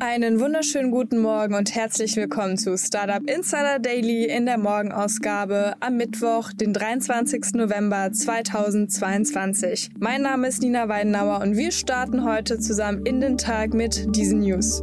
Einen 0.00 0.40
wunderschönen 0.40 0.90
guten 0.90 1.20
Morgen 1.20 1.54
und 1.54 1.74
herzlich 1.74 2.16
willkommen 2.16 2.58
zu 2.58 2.76
Startup 2.76 3.22
Insider 3.30 3.78
Daily 3.78 4.24
in 4.24 4.44
der 4.44 4.58
Morgenausgabe 4.58 5.74
am 5.80 5.96
Mittwoch, 5.96 6.52
den 6.52 6.72
23. 6.72 7.54
November 7.54 8.10
2022. 8.12 9.90
Mein 9.98 10.22
Name 10.22 10.48
ist 10.48 10.62
Nina 10.62 10.88
Weidenauer 10.88 11.40
und 11.42 11.56
wir 11.56 11.70
starten 11.70 12.24
heute 12.24 12.58
zusammen 12.58 13.06
in 13.06 13.20
den 13.20 13.38
Tag 13.38 13.72
mit 13.72 14.16
diesen 14.16 14.40
News. 14.40 14.82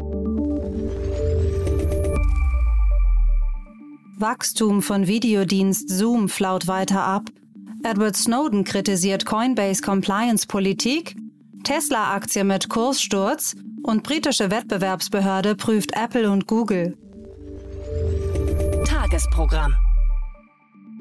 Wachstum 4.18 4.82
von 4.82 5.07
Videodienst 5.07 5.90
Zoom 5.90 6.30
flaut 6.30 6.68
weiter 6.68 7.04
ab. 7.04 7.30
Edward 7.84 8.16
Snowden 8.16 8.63
kritisiert 8.63 9.26
Coinbase 9.26 9.82
Compliance-Politik. 9.82 11.16
Tesla-Aktie 11.63 12.43
mit 12.43 12.70
Kurssturz 12.70 13.55
und 13.84 14.03
britische 14.03 14.52
Wettbewerbsbehörde 14.52 15.55
prüft 15.55 15.91
Apple 15.95 16.30
und 16.30 16.48
Google. 16.48 16.98
Tagesprogramm. 18.85 19.76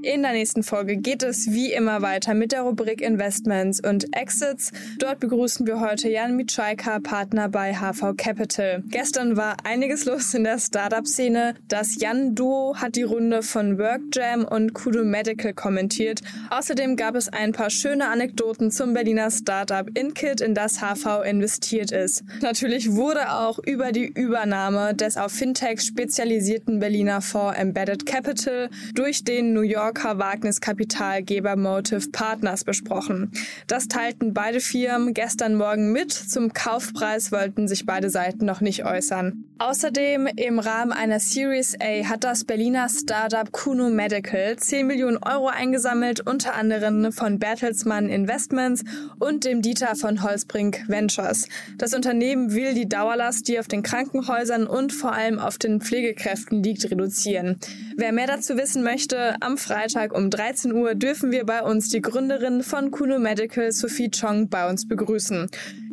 In 0.02 0.22
der 0.22 0.32
nächsten 0.32 0.62
Folge 0.62 0.96
geht 0.96 1.22
es 1.22 1.50
wie 1.50 1.74
immer 1.74 2.00
weiter 2.00 2.32
mit 2.32 2.52
der 2.52 2.62
Rubrik 2.62 3.02
Investments 3.02 3.80
und 3.86 4.16
Exits. 4.16 4.72
Dort 4.98 5.20
begrüßen 5.20 5.66
wir 5.66 5.78
heute 5.80 6.08
Jan 6.08 6.36
Mitschaika, 6.36 7.00
Partner 7.00 7.50
bei 7.50 7.74
HV 7.74 8.16
Capital. 8.16 8.82
Gestern 8.88 9.36
war 9.36 9.58
einiges 9.64 10.06
los 10.06 10.32
in 10.32 10.44
der 10.44 10.58
Startup-Szene. 10.58 11.54
Das 11.68 12.00
Jan-Duo 12.00 12.76
hat 12.76 12.96
die 12.96 13.02
Runde 13.02 13.42
von 13.42 13.78
WorkJam 13.78 14.46
und 14.46 14.72
Kudo 14.72 15.04
Medical 15.04 15.52
kommentiert. 15.52 16.22
Außerdem 16.48 16.96
gab 16.96 17.14
es 17.14 17.28
ein 17.28 17.52
paar 17.52 17.68
schöne 17.68 18.08
Anekdoten 18.08 18.70
zum 18.70 18.94
Berliner 18.94 19.30
Startup 19.30 19.86
InKit, 19.98 20.40
in 20.40 20.54
das 20.54 20.80
HV 20.80 21.24
investiert 21.26 21.92
ist. 21.92 22.24
Natürlich 22.40 22.92
wurde 22.92 23.32
auch 23.32 23.58
über 23.58 23.92
die 23.92 24.06
Übernahme 24.06 24.94
des 24.94 25.18
auf 25.18 25.32
Fintech 25.32 25.82
spezialisierten 25.82 26.78
Berliner 26.78 27.20
Fonds 27.20 27.58
Embedded 27.58 28.06
Capital 28.06 28.70
durch 28.94 29.24
den 29.24 29.52
New 29.52 29.60
York 29.60 29.89
Yorker 29.90 30.20
Wagniskapitalgeber 30.20 31.56
Motive 31.56 32.10
Partners 32.12 32.62
besprochen. 32.62 33.32
Das 33.66 33.88
teilten 33.88 34.32
beide 34.32 34.60
Firmen 34.60 35.14
gestern 35.14 35.56
Morgen 35.56 35.90
mit. 35.90 36.12
Zum 36.12 36.52
Kaufpreis 36.52 37.32
wollten 37.32 37.66
sich 37.66 37.86
beide 37.86 38.08
Seiten 38.08 38.44
noch 38.44 38.60
nicht 38.60 38.84
äußern. 38.84 39.49
Außerdem 39.60 40.26
im 40.36 40.58
Rahmen 40.58 40.90
einer 40.90 41.20
Series 41.20 41.76
A 41.82 42.08
hat 42.08 42.24
das 42.24 42.44
Berliner 42.44 42.88
Startup 42.88 43.52
Kuno 43.52 43.90
Medical 43.90 44.56
10 44.56 44.86
Millionen 44.86 45.18
Euro 45.18 45.48
eingesammelt, 45.48 46.26
unter 46.26 46.54
anderem 46.54 47.12
von 47.12 47.38
Bertelsmann 47.38 48.08
Investments 48.08 48.84
und 49.18 49.44
dem 49.44 49.60
Dieter 49.60 49.96
von 49.96 50.22
Holzbrink 50.22 50.88
Ventures. 50.88 51.46
Das 51.76 51.92
Unternehmen 51.92 52.54
will 52.54 52.72
die 52.72 52.88
Dauerlast, 52.88 53.48
die 53.48 53.60
auf 53.60 53.68
den 53.68 53.82
Krankenhäusern 53.82 54.66
und 54.66 54.94
vor 54.94 55.12
allem 55.12 55.38
auf 55.38 55.58
den 55.58 55.82
Pflegekräften 55.82 56.62
liegt, 56.62 56.90
reduzieren. 56.90 57.58
Wer 57.98 58.12
mehr 58.12 58.28
dazu 58.28 58.56
wissen 58.56 58.82
möchte, 58.82 59.34
am 59.42 59.58
Freitag 59.58 60.16
um 60.16 60.30
13 60.30 60.72
Uhr 60.72 60.94
dürfen 60.94 61.32
wir 61.32 61.44
bei 61.44 61.62
uns 61.62 61.90
die 61.90 62.00
Gründerin 62.00 62.62
von 62.62 62.90
Kuno 62.90 63.18
Medical, 63.18 63.72
Sophie 63.72 64.10
Chong, 64.10 64.48
bei 64.48 64.70
uns 64.70 64.88
begrüßen. 64.88 65.50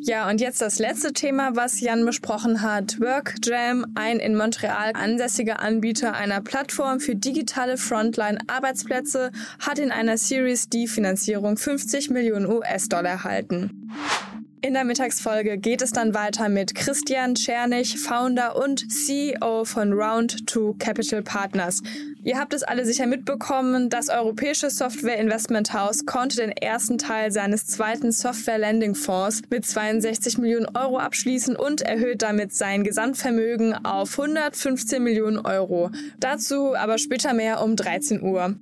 Ja, 0.08 0.30
und 0.30 0.40
jetzt 0.40 0.62
das 0.62 0.80
letzte 0.80 1.12
Thema, 1.12 1.58
was 1.58 1.82
Jan 1.82 2.06
besprochen 2.06 2.62
hat. 2.62 2.98
WorkJam, 3.02 3.88
ein 3.96 4.20
in 4.20 4.38
Montreal 4.38 4.94
ansässiger 4.94 5.60
Anbieter 5.60 6.14
einer 6.14 6.40
Plattform 6.40 7.02
für 7.02 7.18
digitale 7.18 7.76
Frontline-Arbeitsplätze, 7.76 9.32
hat 9.60 9.80
in 9.80 9.92
einer 9.92 10.18
Series 10.18 10.70
D-Finanzierung 10.70 11.58
50 11.58 12.10
Millionen 12.10 12.46
US-Dollar 12.46 13.10
erhalten. 13.10 13.90
In 14.62 14.74
der 14.74 14.86
Mittagsfolge 14.86 15.60
geht 15.60 15.84
es 15.84 15.92
dann 15.92 16.16
weiter 16.16 16.50
mit 16.50 16.74
Christian 16.74 17.36
Czernig, 17.36 18.00
Founder 18.00 18.56
und 18.56 18.92
CEO 18.92 19.66
von 19.66 19.94
Round2 19.94 20.80
Capital 20.80 21.22
Partners. 21.22 21.84
Ihr 22.24 22.40
habt 22.40 22.56
es 22.56 22.64
alle 22.64 22.84
sicher 22.84 23.06
mitbekommen, 23.06 23.90
das 23.90 24.10
europäische 24.10 24.72
Software-Investment-Haus 24.72 26.08
konnte 26.08 26.38
den 26.38 26.52
ersten 26.52 26.98
Teil 26.98 27.32
seines 27.32 27.68
zweiten 27.68 28.12
Software-Lending-Fonds 28.12 29.44
mit 29.52 29.64
62 29.64 30.40
Millionen 30.40 30.76
Euro 30.76 30.98
abschließen 30.98 31.56
und 31.56 31.84
erhöht 31.84 32.24
damit 32.24 32.52
sein 32.52 32.84
Gesamtvermögen 32.84 33.86
auf 33.86 34.20
115 34.20 35.04
Millionen 35.04 35.38
Euro. 35.38 35.92
Dazu 36.20 36.76
aber 36.76 36.98
später 36.98 37.34
mehr 37.34 37.62
um 37.62 37.76
13 37.76 38.24
Uhr. 38.24 38.56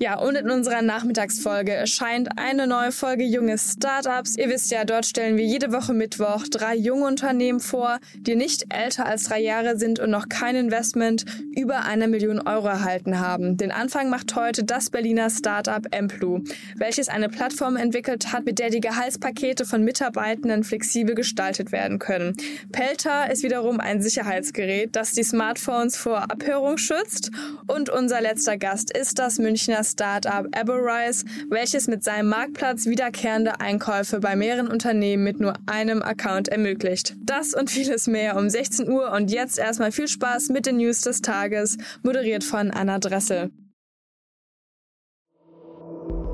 Ja, 0.00 0.18
und 0.18 0.34
in 0.34 0.50
unserer 0.50 0.82
Nachmittagsfolge 0.82 1.72
erscheint 1.72 2.28
eine 2.36 2.66
neue 2.66 2.90
Folge 2.90 3.22
Junge 3.22 3.56
Startups. 3.58 4.36
Ihr 4.36 4.48
wisst 4.48 4.72
ja, 4.72 4.84
dort 4.84 5.06
stellen 5.06 5.36
wir 5.36 5.44
jede 5.44 5.72
Woche 5.72 5.94
Mittwoch 5.94 6.48
drei 6.50 6.74
junge 6.74 7.06
Unternehmen 7.06 7.60
vor, 7.60 8.00
die 8.16 8.34
nicht 8.34 8.74
älter 8.74 9.06
als 9.06 9.24
drei 9.24 9.40
Jahre 9.40 9.78
sind 9.78 10.00
und 10.00 10.10
noch 10.10 10.28
kein 10.28 10.56
Investment 10.56 11.24
über 11.56 11.84
eine 11.84 12.08
Million 12.08 12.40
Euro 12.40 12.66
erhalten 12.66 13.20
haben. 13.20 13.56
Den 13.56 13.70
Anfang 13.70 14.10
macht 14.10 14.34
heute 14.34 14.64
das 14.64 14.90
Berliner 14.90 15.30
Startup 15.30 15.86
Emplu, 15.92 16.42
welches 16.76 17.08
eine 17.08 17.28
Plattform 17.28 17.76
entwickelt 17.76 18.32
hat, 18.32 18.46
mit 18.46 18.58
der 18.58 18.70
die 18.70 18.80
Gehaltspakete 18.80 19.64
von 19.64 19.84
Mitarbeitenden 19.84 20.64
flexibel 20.64 21.14
gestaltet 21.14 21.70
werden 21.70 22.00
können. 22.00 22.36
Pelter 22.72 23.30
ist 23.30 23.44
wiederum 23.44 23.78
ein 23.78 24.02
Sicherheitsgerät, 24.02 24.96
das 24.96 25.12
die 25.12 25.22
Smartphones 25.22 25.96
vor 25.96 26.32
Abhörung 26.32 26.78
schützt. 26.78 27.30
Und 27.68 27.90
unser 27.90 28.20
letzter 28.20 28.56
Gast 28.56 28.90
ist 28.96 29.20
das 29.20 29.38
Münchner 29.38 29.83
Startup 29.84 30.46
Aberrise, 30.56 31.24
welches 31.48 31.86
mit 31.86 32.02
seinem 32.02 32.28
Marktplatz 32.28 32.86
wiederkehrende 32.86 33.60
Einkäufe 33.60 34.20
bei 34.20 34.36
mehreren 34.36 34.68
Unternehmen 34.68 35.24
mit 35.24 35.40
nur 35.40 35.54
einem 35.66 36.02
Account 36.02 36.48
ermöglicht. 36.48 37.14
Das 37.20 37.54
und 37.54 37.70
vieles 37.70 38.06
mehr 38.06 38.36
um 38.36 38.48
16 38.48 38.88
Uhr 38.88 39.12
und 39.12 39.30
jetzt 39.30 39.58
erstmal 39.58 39.92
viel 39.92 40.08
Spaß 40.08 40.48
mit 40.48 40.66
den 40.66 40.78
News 40.78 41.02
des 41.02 41.22
Tages, 41.22 41.76
moderiert 42.02 42.44
von 42.44 42.70
Anna 42.70 42.98
Dressel. 42.98 43.50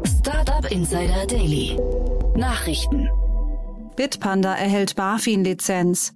Startup 0.06 0.70
Insider 0.70 1.26
Daily. 1.26 1.76
Nachrichten. 2.36 3.08
Bitpanda 3.96 4.54
erhält 4.54 4.96
BaFin-Lizenz. 4.96 6.12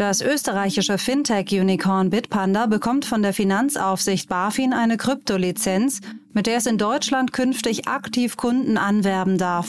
Das 0.00 0.22
österreichische 0.22 0.96
Fintech-Unicorn 0.96 2.10
Bitpanda 2.10 2.66
bekommt 2.66 3.04
von 3.04 3.22
der 3.22 3.34
Finanzaufsicht 3.34 4.28
BaFin 4.28 4.72
eine 4.72 4.96
Kryptolizenz, 4.96 6.00
mit 6.32 6.46
der 6.46 6.56
es 6.56 6.66
in 6.66 6.78
Deutschland 6.78 7.32
künftig 7.32 7.88
aktiv 7.88 8.36
Kunden 8.36 8.76
anwerben 8.76 9.38
darf. 9.38 9.68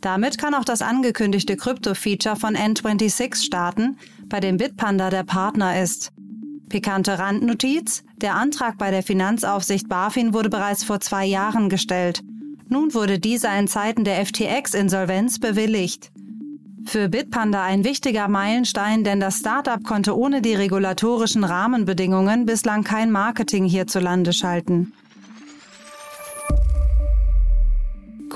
Damit 0.00 0.38
kann 0.38 0.54
auch 0.54 0.64
das 0.64 0.82
angekündigte 0.82 1.56
Krypto-Feature 1.56 2.36
von 2.36 2.54
N26 2.54 3.44
starten, 3.44 3.96
bei 4.28 4.40
dem 4.40 4.56
Bitpanda 4.56 5.10
der 5.10 5.24
Partner 5.24 5.82
ist. 5.82 6.12
Pikante 6.68 7.18
Randnotiz: 7.18 8.04
Der 8.16 8.34
Antrag 8.34 8.78
bei 8.78 8.90
der 8.90 9.02
Finanzaufsicht 9.02 9.88
BaFin 9.88 10.34
wurde 10.34 10.50
bereits 10.50 10.84
vor 10.84 11.00
zwei 11.00 11.24
Jahren 11.24 11.68
gestellt. 11.68 12.22
Nun 12.68 12.94
wurde 12.94 13.18
dieser 13.18 13.56
in 13.58 13.68
Zeiten 13.68 14.04
der 14.04 14.24
FTX-Insolvenz 14.24 15.38
bewilligt. 15.38 16.10
Für 16.84 17.08
Bitpanda 17.08 17.64
ein 17.64 17.84
wichtiger 17.84 18.28
Meilenstein, 18.28 19.02
denn 19.02 19.18
das 19.18 19.38
Startup 19.38 19.82
konnte 19.82 20.16
ohne 20.16 20.40
die 20.40 20.54
regulatorischen 20.54 21.42
Rahmenbedingungen 21.42 22.46
bislang 22.46 22.84
kein 22.84 23.10
Marketing 23.10 23.64
hierzulande 23.64 24.32
schalten. 24.32 24.92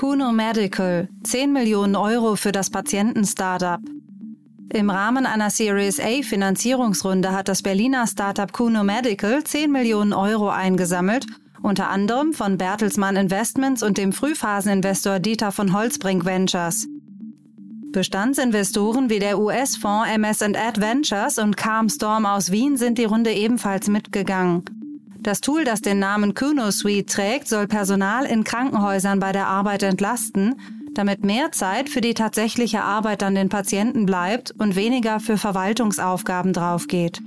Kuno 0.01 0.31
Medical 0.31 1.09
10 1.25 1.53
Millionen 1.53 1.95
Euro 1.95 2.35
für 2.35 2.51
das 2.51 2.71
Patienten-Startup. 2.71 3.79
Im 4.73 4.89
Rahmen 4.89 5.27
einer 5.27 5.51
Series 5.51 5.99
A 5.99 6.23
Finanzierungsrunde 6.23 7.31
hat 7.33 7.47
das 7.47 7.61
Berliner 7.61 8.07
Startup 8.07 8.51
Kuno 8.51 8.83
Medical 8.83 9.43
10 9.43 9.71
Millionen 9.71 10.11
Euro 10.11 10.49
eingesammelt, 10.49 11.27
unter 11.61 11.89
anderem 11.89 12.33
von 12.33 12.57
Bertelsmann 12.57 13.15
Investments 13.15 13.83
und 13.83 13.99
dem 13.99 14.11
Frühphaseninvestor 14.11 15.19
Dieter 15.19 15.51
von 15.51 15.71
Holzbrink 15.71 16.25
Ventures. 16.25 16.87
Bestandsinvestoren 17.91 19.11
wie 19.11 19.19
der 19.19 19.37
US-Fonds 19.37 20.09
MS 20.15 20.41
Adventures 20.41 21.37
und 21.37 21.57
Calm 21.57 21.89
Storm 21.89 22.25
aus 22.25 22.51
Wien 22.51 22.75
sind 22.75 22.97
die 22.97 23.05
Runde 23.05 23.33
ebenfalls 23.33 23.87
mitgegangen. 23.87 24.80
Das 25.21 25.39
Tool, 25.39 25.65
das 25.65 25.81
den 25.81 25.99
Namen 25.99 26.33
Kuno 26.33 26.71
Suite 26.71 27.07
trägt, 27.07 27.47
soll 27.47 27.67
Personal 27.67 28.25
in 28.25 28.43
Krankenhäusern 28.43 29.19
bei 29.19 29.31
der 29.31 29.45
Arbeit 29.45 29.83
entlasten, 29.83 30.59
damit 30.95 31.23
mehr 31.23 31.51
Zeit 31.51 31.89
für 31.89 32.01
die 32.01 32.15
tatsächliche 32.15 32.81
Arbeit 32.81 33.21
an 33.21 33.35
den 33.35 33.47
Patienten 33.47 34.07
bleibt 34.07 34.49
und 34.57 34.75
weniger 34.75 35.19
für 35.19 35.37
Verwaltungsaufgaben 35.37 36.53
draufgeht. 36.53 37.21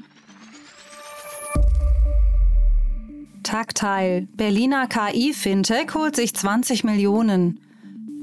Tactile, 3.44 4.26
Berliner 4.32 4.88
KI-Fintech 4.88 5.94
holt 5.94 6.16
sich 6.16 6.34
20 6.34 6.82
Millionen. 6.82 7.60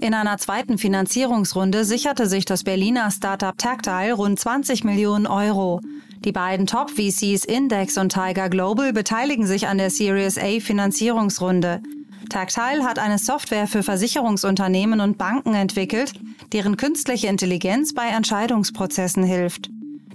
In 0.01 0.13
einer 0.13 0.37
zweiten 0.37 0.79
Finanzierungsrunde 0.79 1.85
sicherte 1.85 2.27
sich 2.27 2.43
das 2.43 2.65
Berliner 2.65 3.09
Startup 3.09 3.57
Tactile 3.57 4.13
rund 4.13 4.37
20 4.37 4.83
Millionen 4.83 5.27
Euro. 5.27 5.79
Die 6.23 6.31
beiden 6.31 6.67
Top-VCs 6.67 7.45
Index 7.45 7.97
und 7.97 8.13
Tiger 8.13 8.47
Global 8.47 8.93
beteiligen 8.93 9.47
sich 9.47 9.67
an 9.67 9.79
der 9.79 9.89
Series 9.89 10.37
A 10.37 10.59
Finanzierungsrunde. 10.59 11.81
Tactile 12.29 12.83
hat 12.83 12.99
eine 12.99 13.17
Software 13.17 13.65
für 13.65 13.81
Versicherungsunternehmen 13.81 15.01
und 15.01 15.17
Banken 15.17 15.55
entwickelt, 15.55 16.13
deren 16.53 16.77
künstliche 16.77 17.25
Intelligenz 17.25 17.95
bei 17.95 18.07
Entscheidungsprozessen 18.07 19.23
hilft. 19.23 19.71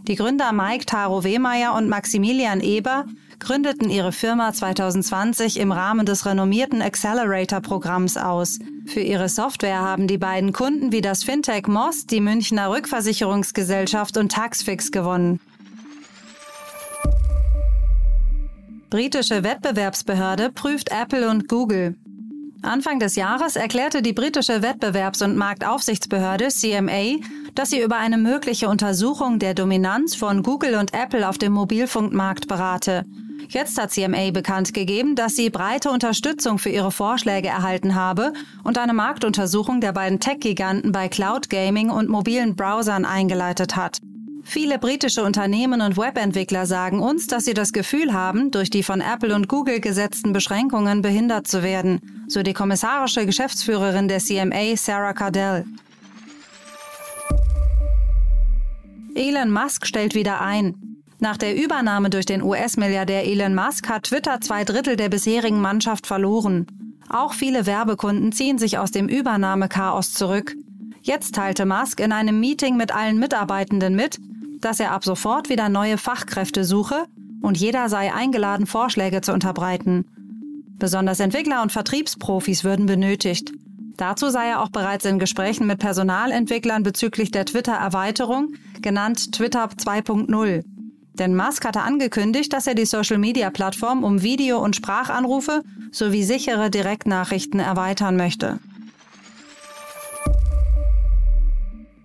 Die 0.07 0.15
Gründer 0.15 0.53
Mike 0.53 0.87
Taro 0.87 1.25
Wehmeier 1.25 1.75
und 1.75 1.89
Maximilian 1.89 2.61
Eber 2.61 3.07
gründeten 3.41 3.91
ihre 3.91 4.13
Firma 4.13 4.53
2020 4.53 5.59
im 5.59 5.73
Rahmen 5.73 6.07
des 6.07 6.25
renommierten 6.25 6.83
Accelerator-Programms 6.83 8.17
aus. 8.17 8.61
Für 8.87 9.01
ihre 9.01 9.29
Software 9.29 9.81
haben 9.81 10.07
die 10.07 10.19
beiden 10.19 10.53
Kunden 10.53 10.93
wie 10.93 11.01
das 11.01 11.25
Fintech 11.25 11.67
Moss, 11.67 12.07
die 12.07 12.21
Münchner 12.21 12.71
Rückversicherungsgesellschaft 12.71 14.17
und 14.17 14.31
Taxfix 14.31 14.93
gewonnen. 14.93 15.41
Britische 18.91 19.43
Wettbewerbsbehörde 19.43 20.51
prüft 20.51 20.91
Apple 20.93 21.29
und 21.29 21.49
Google. 21.49 21.97
Anfang 22.63 23.01
des 23.01 23.17
Jahres 23.17 23.57
erklärte 23.57 24.01
die 24.01 24.13
britische 24.13 24.63
Wettbewerbs- 24.63 25.25
und 25.25 25.37
Marktaufsichtsbehörde 25.37 26.49
CMA, 26.49 27.17
dass 27.57 27.71
sie 27.71 27.81
über 27.81 27.97
eine 27.97 28.17
mögliche 28.17 28.69
Untersuchung 28.69 29.41
der 29.41 29.55
Dominanz 29.55 30.15
von 30.15 30.45
Google 30.45 30.77
und 30.77 30.95
Apple 30.95 31.29
auf 31.29 31.37
dem 31.37 31.53
Mobilfunkmarkt 31.53 32.47
berate. 32.47 33.05
Jetzt 33.49 33.81
hat 33.81 33.91
CMA 33.91 34.31
bekannt 34.31 34.73
gegeben, 34.73 35.17
dass 35.17 35.35
sie 35.35 35.51
breite 35.51 35.91
Unterstützung 35.91 36.59
für 36.59 36.71
ihre 36.71 36.93
Vorschläge 36.93 37.49
erhalten 37.49 37.97
habe 37.97 38.33
und 38.63 38.79
eine 38.79 38.95
Marktuntersuchung 38.95 39.81
der 39.81 39.93
beiden 39.93 40.21
Tech-Giganten 40.21 40.93
bei 40.93 41.09
Cloud 41.09 41.51
Gaming 41.51 41.91
und 41.91 42.09
mobilen 42.09 42.55
Browsern 42.55 43.05
eingeleitet 43.05 43.75
hat. 43.75 44.01
Viele 44.49 44.79
britische 44.79 45.25
Unternehmen 45.25 45.81
und 45.81 45.97
Webentwickler 45.97 46.67
sagen 46.67 47.01
uns, 47.01 47.27
dass 47.27 47.45
sie 47.45 47.53
das 47.53 47.73
Gefühl 47.73 48.13
haben, 48.13 48.53
durch 48.53 48.71
die 48.71 48.85
von 48.85 49.01
Apple 49.01 49.35
und 49.35 49.49
Google 49.49 49.81
gesetzten 49.81 50.33
Beschränkungen 50.33 51.03
behindert 51.03 51.49
zu 51.49 51.65
werden, 51.65 52.25
so 52.29 52.45
die 52.45 52.53
kommissarische 52.53 53.27
Geschäftsführerin 53.27 54.07
der 54.07 54.21
CMA, 54.21 54.77
Sarah 54.77 55.15
Cardell. 55.15 55.65
Elon 59.17 59.51
Musk 59.51 59.85
stellt 59.85 60.15
wieder 60.15 60.41
ein. 60.41 61.03
Nach 61.19 61.37
der 61.37 61.57
Übernahme 61.57 62.09
durch 62.09 62.25
den 62.25 62.41
US-Milliardär 62.41 63.27
Elon 63.27 63.55
Musk 63.55 63.89
hat 63.89 64.05
Twitter 64.05 64.41
zwei 64.41 64.63
Drittel 64.63 64.95
der 64.95 65.09
bisherigen 65.09 65.61
Mannschaft 65.61 66.07
verloren. 66.07 66.67
Auch 67.09 67.35
viele 67.35 67.67
Werbekunden 67.67 68.31
ziehen 68.31 68.59
sich 68.59 68.79
aus 68.79 68.93
dem 68.93 69.09
Übernahmechaos 69.09 70.13
zurück. 70.13 70.55
Jetzt 71.03 71.35
teilte 71.35 71.67
Musk 71.67 72.01
in 72.01 72.13
einem 72.13 72.39
Meeting 72.41 72.77
mit 72.77 72.95
allen 72.95 73.19
Mitarbeitenden 73.19 73.95
mit, 73.97 74.19
dass 74.67 74.81
er 74.81 74.91
ab 74.91 75.05
sofort 75.05 75.49
wieder 75.49 75.69
neue 75.69 75.97
Fachkräfte 75.97 76.65
suche 76.65 77.07
und 77.41 77.57
jeder 77.57 77.89
sei 77.89 78.13
eingeladen, 78.13 78.67
Vorschläge 78.67 79.21
zu 79.21 79.33
unterbreiten. 79.33 80.05
Besonders 80.77 81.21
Entwickler 81.21 81.63
und 81.63 81.71
Vertriebsprofis 81.71 82.65
würden 82.65 82.87
benötigt. 82.87 83.53
Dazu 83.97 84.29
sei 84.29 84.49
er 84.49 84.61
auch 84.61 84.71
bereits 84.71 85.05
in 85.05 85.21
Gesprächen 85.21 85.69
mit 85.69 85.79
Personalentwicklern 85.79 86.83
bezüglich 86.83 87.31
der 87.31 87.47
Twitter-Erweiterung, 87.47 88.55
genannt 88.83 89.31
Twitter 89.33 89.69
2.0. 89.69 90.65
Denn 91.15 91.37
Musk 91.37 91.65
hatte 91.65 91.83
angekündigt, 91.83 92.53
dass 92.53 92.67
er 92.67 92.75
die 92.75 92.87
Social-Media-Plattform 92.87 94.03
um 94.03 94.23
Video- 94.23 94.59
und 94.59 94.75
Sprachanrufe 94.75 95.63
sowie 95.93 96.25
sichere 96.25 96.71
Direktnachrichten 96.71 97.61
erweitern 97.61 98.17
möchte. 98.17 98.59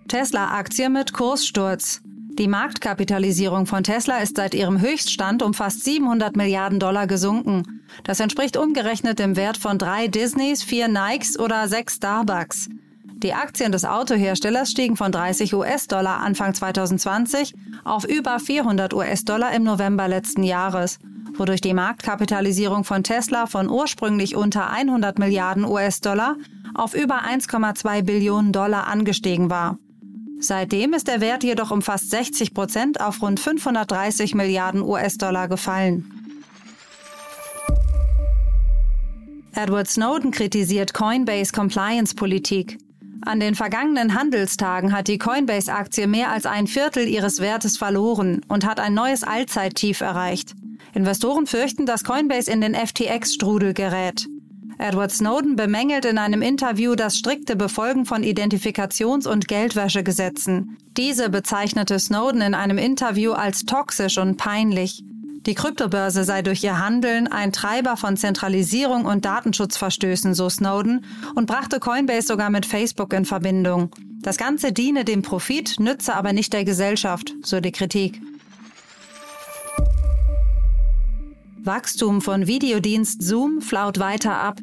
Tesla-Aktie 0.06 0.88
mit 0.90 1.12
Kurssturz. 1.12 2.02
Die 2.38 2.48
Marktkapitalisierung 2.48 3.66
von 3.66 3.84
Tesla 3.84 4.18
ist 4.18 4.36
seit 4.36 4.54
ihrem 4.54 4.80
Höchststand 4.80 5.42
um 5.42 5.52
fast 5.52 5.84
700 5.84 6.34
Milliarden 6.34 6.80
Dollar 6.80 7.06
gesunken. 7.06 7.82
Das 8.04 8.20
entspricht 8.20 8.56
umgerechnet 8.56 9.18
dem 9.18 9.36
Wert 9.36 9.58
von 9.58 9.76
drei 9.76 10.08
Disneys, 10.08 10.62
vier 10.62 10.88
Nikes 10.88 11.38
oder 11.38 11.68
sechs 11.68 11.96
Starbucks. 11.96 12.70
Die 13.22 13.34
Aktien 13.34 13.70
des 13.70 13.84
Autoherstellers 13.84 14.70
stiegen 14.70 14.96
von 14.96 15.12
30 15.12 15.54
US-Dollar 15.54 16.20
Anfang 16.20 16.54
2020 16.54 17.52
auf 17.84 18.04
über 18.04 18.40
400 18.40 18.94
US-Dollar 18.94 19.52
im 19.52 19.64
November 19.64 20.08
letzten 20.08 20.42
Jahres, 20.42 20.98
wodurch 21.36 21.60
die 21.60 21.74
Marktkapitalisierung 21.74 22.84
von 22.84 23.04
Tesla 23.04 23.46
von 23.46 23.68
ursprünglich 23.68 24.36
unter 24.36 24.70
100 24.70 25.18
Milliarden 25.18 25.66
US-Dollar 25.66 26.36
auf 26.74 26.94
über 26.94 27.24
1,2 27.24 28.02
Billionen 28.02 28.52
Dollar 28.52 28.86
angestiegen 28.86 29.50
war. 29.50 29.76
Seitdem 30.44 30.92
ist 30.92 31.06
der 31.06 31.20
Wert 31.20 31.44
jedoch 31.44 31.70
um 31.70 31.82
fast 31.82 32.10
60 32.10 32.52
Prozent 32.52 33.00
auf 33.00 33.22
rund 33.22 33.38
530 33.38 34.34
Milliarden 34.34 34.82
US-Dollar 34.82 35.46
gefallen. 35.46 36.12
Edward 39.54 39.88
Snowden 39.88 40.32
kritisiert 40.32 40.94
Coinbase 40.94 41.52
Compliance-Politik. 41.52 42.78
An 43.24 43.38
den 43.38 43.54
vergangenen 43.54 44.18
Handelstagen 44.18 44.92
hat 44.92 45.06
die 45.06 45.18
Coinbase-Aktie 45.18 46.08
mehr 46.08 46.30
als 46.30 46.44
ein 46.44 46.66
Viertel 46.66 47.06
ihres 47.06 47.38
Wertes 47.38 47.76
verloren 47.76 48.40
und 48.48 48.66
hat 48.66 48.80
ein 48.80 48.94
neues 48.94 49.22
Allzeittief 49.22 50.00
erreicht. 50.00 50.56
Investoren 50.92 51.46
fürchten, 51.46 51.86
dass 51.86 52.02
Coinbase 52.02 52.50
in 52.50 52.60
den 52.60 52.74
FTX-Strudel 52.74 53.74
gerät. 53.74 54.26
Edward 54.82 55.12
Snowden 55.12 55.54
bemängelt 55.54 56.04
in 56.04 56.18
einem 56.18 56.42
Interview 56.42 56.96
das 56.96 57.16
strikte 57.16 57.54
Befolgen 57.54 58.04
von 58.04 58.24
Identifikations- 58.24 59.28
und 59.28 59.46
Geldwäschegesetzen. 59.46 60.76
Diese 60.96 61.30
bezeichnete 61.30 61.98
Snowden 61.98 62.40
in 62.40 62.54
einem 62.54 62.78
Interview 62.78 63.32
als 63.32 63.64
toxisch 63.64 64.18
und 64.18 64.36
peinlich. 64.36 65.04
Die 65.46 65.54
Kryptobörse 65.54 66.24
sei 66.24 66.42
durch 66.42 66.64
ihr 66.64 66.78
Handeln 66.78 67.28
ein 67.28 67.52
Treiber 67.52 67.96
von 67.96 68.16
Zentralisierung 68.16 69.04
und 69.04 69.24
Datenschutzverstößen, 69.24 70.34
so 70.34 70.48
Snowden, 70.48 71.04
und 71.36 71.46
brachte 71.46 71.78
Coinbase 71.78 72.26
sogar 72.26 72.50
mit 72.50 72.66
Facebook 72.66 73.12
in 73.12 73.24
Verbindung. 73.24 73.90
Das 74.20 74.36
Ganze 74.36 74.72
diene 74.72 75.04
dem 75.04 75.22
Profit, 75.22 75.78
nütze 75.78 76.14
aber 76.14 76.32
nicht 76.32 76.52
der 76.52 76.64
Gesellschaft, 76.64 77.34
so 77.42 77.60
die 77.60 77.72
Kritik. 77.72 78.20
Wachstum 81.64 82.20
von 82.20 82.48
Videodienst 82.48 83.22
Zoom 83.22 83.60
flaut 83.60 84.00
weiter 84.00 84.36
ab. 84.36 84.58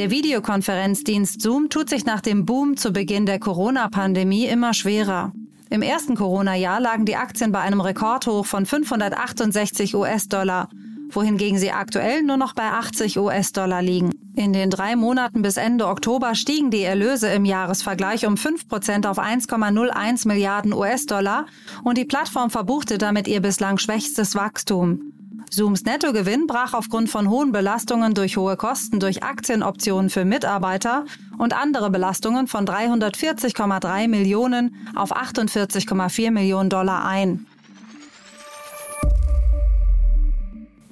Der 0.00 0.10
Videokonferenzdienst 0.10 1.42
Zoom 1.42 1.68
tut 1.68 1.90
sich 1.90 2.06
nach 2.06 2.22
dem 2.22 2.46
Boom 2.46 2.78
zu 2.78 2.90
Beginn 2.90 3.26
der 3.26 3.38
Corona-Pandemie 3.38 4.46
immer 4.46 4.72
schwerer. 4.72 5.34
Im 5.68 5.82
ersten 5.82 6.14
Corona-Jahr 6.14 6.80
lagen 6.80 7.04
die 7.04 7.16
Aktien 7.16 7.52
bei 7.52 7.58
einem 7.58 7.82
Rekordhoch 7.82 8.46
von 8.46 8.64
568 8.64 9.94
US-Dollar, 9.94 10.70
wohingegen 11.10 11.58
sie 11.58 11.70
aktuell 11.70 12.22
nur 12.22 12.38
noch 12.38 12.54
bei 12.54 12.70
80 12.70 13.18
US-Dollar 13.18 13.82
liegen. 13.82 14.12
In 14.34 14.54
den 14.54 14.70
drei 14.70 14.96
Monaten 14.96 15.42
bis 15.42 15.58
Ende 15.58 15.86
Oktober 15.86 16.34
stiegen 16.34 16.70
die 16.70 16.82
Erlöse 16.82 17.28
im 17.28 17.44
Jahresvergleich 17.44 18.24
um 18.24 18.38
5 18.38 18.68
Prozent 18.68 19.06
auf 19.06 19.18
1,01 19.18 20.26
Milliarden 20.26 20.72
US-Dollar 20.72 21.44
und 21.84 21.98
die 21.98 22.06
Plattform 22.06 22.48
verbuchte 22.48 22.96
damit 22.96 23.28
ihr 23.28 23.42
bislang 23.42 23.76
schwächstes 23.76 24.34
Wachstum. 24.34 25.19
Zooms 25.50 25.84
Nettogewinn 25.84 26.46
brach 26.46 26.74
aufgrund 26.74 27.10
von 27.10 27.28
hohen 27.28 27.50
Belastungen 27.50 28.14
durch 28.14 28.36
hohe 28.36 28.56
Kosten 28.56 29.00
durch 29.00 29.24
Aktienoptionen 29.24 30.08
für 30.08 30.24
Mitarbeiter 30.24 31.04
und 31.38 31.54
andere 31.54 31.90
Belastungen 31.90 32.46
von 32.46 32.64
340,3 32.64 34.06
Millionen 34.06 34.76
auf 34.94 35.14
48,4 35.14 36.30
Millionen 36.30 36.70
Dollar 36.70 37.04
ein. 37.04 37.46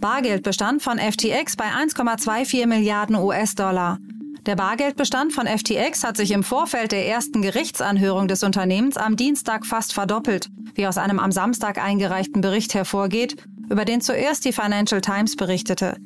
Bargeldbestand 0.00 0.82
von 0.82 0.98
FTX 0.98 1.56
bei 1.56 1.66
1,24 1.66 2.66
Milliarden 2.66 3.16
US-Dollar. 3.16 3.98
Der 4.46 4.56
Bargeldbestand 4.56 5.32
von 5.32 5.46
FTX 5.46 6.04
hat 6.04 6.16
sich 6.16 6.30
im 6.30 6.42
Vorfeld 6.42 6.92
der 6.92 7.06
ersten 7.06 7.42
Gerichtsanhörung 7.42 8.28
des 8.28 8.42
Unternehmens 8.42 8.96
am 8.96 9.16
Dienstag 9.16 9.66
fast 9.66 9.92
verdoppelt, 9.92 10.48
wie 10.74 10.86
aus 10.86 10.98
einem 10.98 11.18
am 11.18 11.32
Samstag 11.32 11.78
eingereichten 11.78 12.40
Bericht 12.40 12.74
hervorgeht, 12.74 13.36
über 13.70 13.84
den 13.84 14.00
zuerst 14.00 14.44
die 14.44 14.52
Financial 14.52 15.00
Times 15.00 15.36
berichtete. 15.36 15.96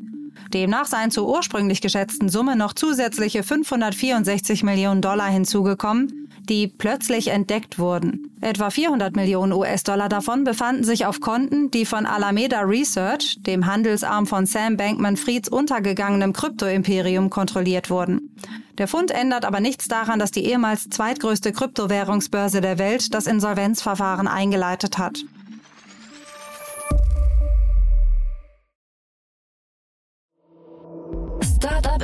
Demnach 0.52 0.86
seien 0.86 1.10
zur 1.10 1.28
ursprünglich 1.28 1.80
geschätzten 1.80 2.28
Summe 2.28 2.56
noch 2.56 2.72
zusätzliche 2.74 3.42
564 3.42 4.62
Millionen 4.62 5.00
Dollar 5.00 5.30
hinzugekommen, 5.30 6.28
die 6.48 6.66
plötzlich 6.66 7.28
entdeckt 7.28 7.78
wurden. 7.78 8.30
Etwa 8.40 8.70
400 8.70 9.14
Millionen 9.14 9.52
US-Dollar 9.52 10.08
davon 10.08 10.44
befanden 10.44 10.84
sich 10.84 11.06
auf 11.06 11.20
Konten, 11.20 11.70
die 11.70 11.86
von 11.86 12.06
Alameda 12.06 12.60
Research, 12.60 13.38
dem 13.40 13.66
Handelsarm 13.66 14.26
von 14.26 14.46
Sam 14.46 14.76
Bankman-Frieds 14.76 15.48
untergegangenem 15.48 16.32
Kryptoimperium, 16.32 17.30
kontrolliert 17.30 17.88
wurden. 17.88 18.34
Der 18.78 18.88
Fund 18.88 19.10
ändert 19.10 19.44
aber 19.44 19.60
nichts 19.60 19.86
daran, 19.86 20.18
dass 20.18 20.30
die 20.30 20.44
ehemals 20.44 20.88
zweitgrößte 20.88 21.52
Kryptowährungsbörse 21.52 22.60
der 22.60 22.78
Welt 22.78 23.14
das 23.14 23.26
Insolvenzverfahren 23.26 24.26
eingeleitet 24.26 24.98
hat. 24.98 25.24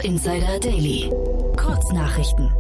Insider 0.05 0.61
Daily. 0.61 1.11
Kurznachrichten. 1.57 2.50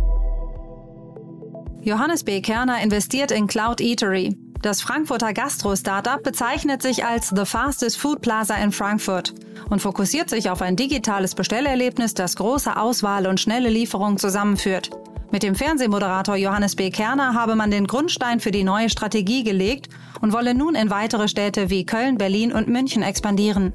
Johannes 1.82 2.24
B. 2.24 2.40
Kerner 2.40 2.80
investiert 2.82 3.30
in 3.30 3.46
Cloud 3.46 3.80
Eatery. 3.80 4.36
Das 4.62 4.82
Frankfurter 4.82 5.32
Gastro-Startup 5.32 6.22
bezeichnet 6.22 6.82
sich 6.82 7.04
als 7.04 7.28
The 7.28 7.44
Fastest 7.44 7.98
Food 7.98 8.20
Plaza 8.22 8.56
in 8.56 8.72
Frankfurt 8.72 9.34
und 9.70 9.80
fokussiert 9.80 10.28
sich 10.30 10.50
auf 10.50 10.62
ein 10.62 10.76
digitales 10.76 11.34
Bestellerlebnis, 11.34 12.14
das 12.14 12.36
große 12.36 12.76
Auswahl 12.76 13.26
und 13.26 13.40
schnelle 13.40 13.68
Lieferung 13.68 14.18
zusammenführt. 14.18 14.90
Mit 15.30 15.42
dem 15.42 15.54
Fernsehmoderator 15.54 16.36
Johannes 16.36 16.74
B. 16.74 16.90
Kerner 16.90 17.34
habe 17.34 17.54
man 17.54 17.70
den 17.70 17.86
Grundstein 17.86 18.40
für 18.40 18.50
die 18.50 18.64
neue 18.64 18.88
Strategie 18.88 19.44
gelegt 19.44 19.88
und 20.20 20.32
wolle 20.32 20.54
nun 20.54 20.74
in 20.74 20.90
weitere 20.90 21.28
Städte 21.28 21.70
wie 21.70 21.84
Köln, 21.84 22.18
Berlin 22.18 22.52
und 22.52 22.68
München 22.68 23.02
expandieren. 23.02 23.74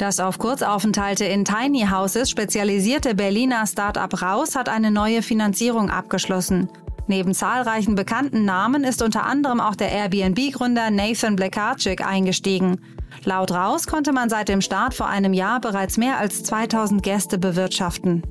Das 0.00 0.18
auf 0.18 0.38
Kurzaufenthalte 0.38 1.26
in 1.26 1.44
Tiny 1.44 1.86
Houses 1.90 2.30
spezialisierte 2.30 3.14
Berliner 3.14 3.66
Start-up 3.66 4.22
Raus 4.22 4.56
hat 4.56 4.70
eine 4.70 4.90
neue 4.90 5.20
Finanzierung 5.20 5.90
abgeschlossen. 5.90 6.70
Neben 7.06 7.34
zahlreichen 7.34 7.96
bekannten 7.96 8.46
Namen 8.46 8.82
ist 8.82 9.02
unter 9.02 9.24
anderem 9.24 9.60
auch 9.60 9.76
der 9.76 9.92
Airbnb-Gründer 9.92 10.90
Nathan 10.90 11.36
Blekarczyk 11.36 12.02
eingestiegen. 12.02 12.80
Laut 13.24 13.50
Raus 13.50 13.86
konnte 13.86 14.12
man 14.12 14.30
seit 14.30 14.48
dem 14.48 14.62
Start 14.62 14.94
vor 14.94 15.06
einem 15.06 15.34
Jahr 15.34 15.60
bereits 15.60 15.98
mehr 15.98 16.16
als 16.16 16.44
2000 16.44 17.02
Gäste 17.02 17.36
bewirtschaften. 17.36 18.22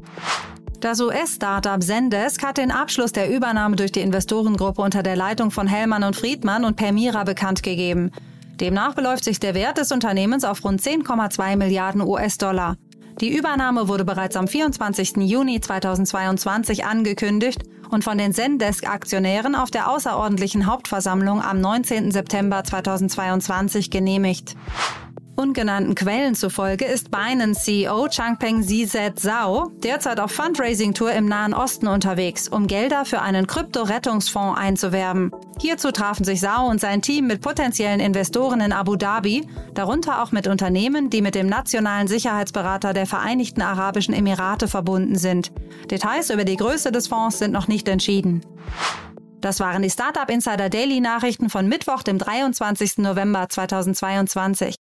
Das 0.80 1.00
US-Startup 1.00 1.84
Zendesk 1.84 2.42
hat 2.42 2.58
den 2.58 2.72
Abschluss 2.72 3.12
der 3.12 3.30
Übernahme 3.30 3.76
durch 3.76 3.92
die 3.92 4.02
Investorengruppe 4.02 4.82
unter 4.82 5.04
der 5.04 5.16
Leitung 5.16 5.52
von 5.52 5.68
Hellmann 5.68 6.04
und 6.04 6.16
Friedmann 6.16 6.66
und 6.66 6.78
Permira 6.78 7.26
bekannt 7.26 7.62
gegeben. 7.62 8.12
Demnach 8.60 8.94
beläuft 8.94 9.24
sich 9.24 9.40
der 9.40 9.54
Wert 9.54 9.78
des 9.78 9.92
Unternehmens 9.92 10.44
auf 10.44 10.64
rund 10.64 10.82
10,2 10.82 11.56
Milliarden 11.56 12.02
US-Dollar. 12.02 12.76
Die 13.22 13.36
Übernahme 13.36 13.88
wurde 13.88 14.06
bereits 14.06 14.36
am 14.36 14.48
24. 14.48 15.18
Juni 15.18 15.62
2022 15.62 16.86
angekündigt 16.86 17.64
und 17.90 18.04
von 18.04 18.18
den 18.18 18.34
Zendesk-Aktionären 18.34 19.56
auf 19.56 19.72
der 19.72 19.90
außerordentlichen 19.90 20.66
Hauptversammlung 20.66 21.42
am 21.42 21.60
19. 21.60 22.12
September 22.12 22.64
2022 22.64 23.90
genehmigt. 23.90 24.56
Ungenannten 25.40 25.96
Quellen 25.96 26.36
zufolge 26.36 26.84
ist 26.84 27.12
Binance 27.12 27.62
CEO 27.64 28.10
Changpeng 28.10 28.62
Zizet 28.62 29.18
Zhao 29.18 29.72
derzeit 29.82 30.20
auf 30.20 30.34
Fundraising-Tour 30.34 31.14
im 31.14 31.28
Nahen 31.28 31.54
Osten 31.54 31.88
unterwegs, 31.88 32.50
um 32.50 32.68
Gelder 32.68 33.06
für 33.06 33.22
einen 33.22 33.48
Krypto-Rettungsfonds 33.48 34.60
einzuwerben. 34.60 35.32
Hierzu 35.62 35.92
trafen 35.92 36.26
sich 36.26 36.42
Zhao 36.42 36.68
und 36.70 36.82
sein 36.82 37.02
Team 37.02 37.28
mit 37.28 37.40
potenziellen 37.40 38.02
Investoren 38.02 38.60
in 38.60 38.74
Abu 38.74 38.98
Dhabi, 38.98 39.48
darunter 39.76 40.22
auch 40.22 40.34
mit 40.34 40.46
Unternehmen, 40.46 41.10
die 41.10 41.22
mit 41.22 41.36
dem 41.36 41.48
nationalen 41.48 42.10
Sicherheitsberater 42.10 42.92
der 42.92 43.06
Vereinigten 43.06 43.62
Arabischen 43.62 44.14
Emirate 44.14 44.68
verbunden 44.68 45.16
sind. 45.16 45.54
Details 45.90 46.32
über 46.32 46.44
die 46.44 46.58
Größe 46.58 46.92
des 46.92 47.08
Fonds 47.08 47.40
sind 47.40 47.54
noch 47.54 47.70
nicht 47.70 47.88
entschieden. 47.88 48.42
Das 49.40 49.62
waren 49.62 49.84
die 49.84 49.90
Startup 49.90 50.30
Insider 50.30 50.68
Daily 50.68 51.00
Nachrichten 51.00 51.50
von 51.50 51.66
Mittwoch, 51.66 52.04
dem 52.04 52.18
23. 52.18 52.98
November 52.98 53.48
2022. 53.48 54.76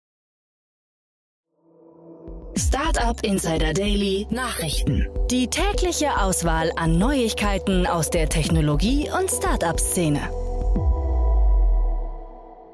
Startup 2.58 3.22
Insider 3.22 3.74
Daily 3.74 4.28
Nachrichten. 4.30 5.08
Die 5.30 5.50
tägliche 5.50 6.22
Auswahl 6.22 6.72
an 6.78 6.98
Neuigkeiten 6.98 7.86
aus 7.86 8.10
der 8.10 8.30
Technologie- 8.30 9.10
und 9.12 9.30
Startup-Szene. 9.30 10.22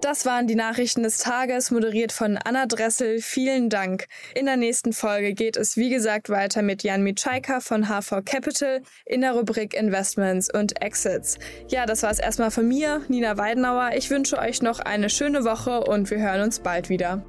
Das 0.01 0.25
waren 0.25 0.45
die 0.45 0.55
Nachrichten 0.55 1.03
des 1.03 1.17
Tages, 1.17 1.71
moderiert 1.71 2.11
von 2.11 2.37
Anna 2.37 2.67
Dressel. 2.67 3.21
Vielen 3.21 3.69
Dank. 3.69 4.05
In 4.35 4.45
der 4.45 4.57
nächsten 4.57 4.93
Folge 4.93 5.33
geht 5.33 5.57
es 5.57 5.77
wie 5.77 5.89
gesagt 5.89 6.29
weiter 6.29 6.61
mit 6.61 6.83
Jan 6.83 7.01
Mitschaika 7.01 7.59
von 7.59 7.87
HV 7.87 8.23
Capital 8.23 8.81
in 9.05 9.21
der 9.21 9.33
Rubrik 9.33 9.73
Investments 9.73 10.53
und 10.53 10.79
Exits. 10.81 11.39
Ja, 11.69 11.87
das 11.87 12.03
war 12.03 12.11
es 12.11 12.19
erstmal 12.19 12.51
von 12.51 12.67
mir, 12.67 13.01
Nina 13.07 13.37
Weidenauer. 13.37 13.91
Ich 13.95 14.09
wünsche 14.11 14.37
euch 14.37 14.61
noch 14.61 14.79
eine 14.79 15.09
schöne 15.09 15.43
Woche 15.43 15.81
und 15.81 16.11
wir 16.11 16.19
hören 16.19 16.41
uns 16.41 16.59
bald 16.59 16.89
wieder. 16.89 17.23